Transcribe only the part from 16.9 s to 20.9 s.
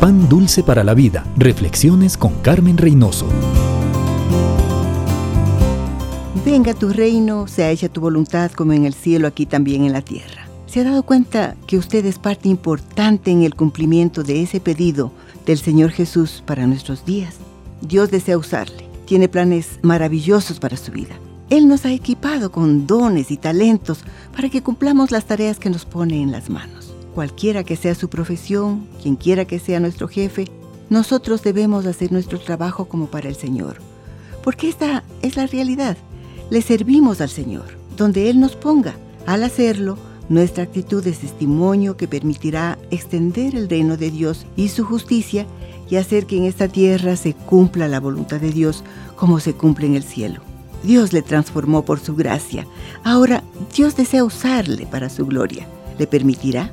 días? Dios desea usarle, tiene planes maravillosos para